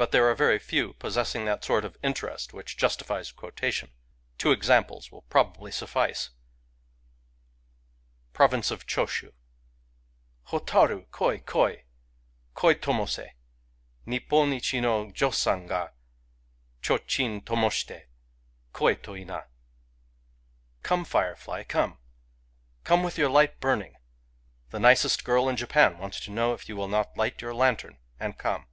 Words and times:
But 0.00 0.12
there 0.12 0.30
are 0.30 0.34
very 0.36 0.60
few 0.60 0.92
possessing 0.92 1.44
that 1.46 1.64
sort 1.64 1.84
of 1.84 1.96
in 2.04 2.14
terest 2.14 2.52
which 2.52 2.76
justifies 2.76 3.32
quotation. 3.32 3.90
Two 4.38 4.52
examples 4.52 5.10
will 5.10 5.22
probably 5.22 5.72
suffice:— 5.72 6.30
{Province 8.32 8.70
of 8.70 8.86
Choshu.) 8.86 9.32
Hotaru, 10.50 11.10
koi! 11.10 11.38
koi 11.40 11.72
i 11.72 11.84
Koi 12.54 12.74
tomose! 12.74 13.30
Nippon 14.06 14.52
ichi 14.52 14.80
no 14.80 15.10
Josan 15.10 15.66
ga, 15.66 15.88
Ch5chin 16.80 17.42
tomoshite, 17.42 18.04
Koi 18.72 18.94
to 18.94 19.10
inal 19.10 19.46
Digitized 19.48 19.48
by 19.48 20.80
Google 20.80 20.80
FIREFLIES 20.80 20.84
151 20.84 20.84
Come, 20.84 21.04
firefly, 21.04 21.64
come! 21.64 21.98
Come 22.84 23.02
with 23.02 23.18
your 23.18 23.28
light 23.30 23.58
burning! 23.58 23.96
The 24.70 24.78
nicest 24.78 25.24
girl 25.24 25.48
in 25.48 25.56
Japan 25.56 25.98
wants 25.98 26.20
to 26.20 26.30
know 26.30 26.52
if 26.54 26.68
you 26.68 26.76
will 26.76 26.86
not 26.86 27.16
light 27.16 27.42
your 27.42 27.52
lantern 27.52 27.98
and 28.20 28.38
come! 28.38 28.68